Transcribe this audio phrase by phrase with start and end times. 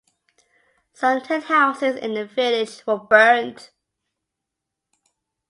[0.93, 3.69] Some ten houses in the village were burnt.